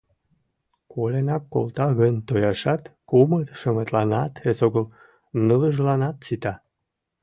[0.91, 4.85] Коленак колта гын, тояшат, кумыт-шымытланат, эсогыл
[5.45, 6.53] ныллыжланат сита.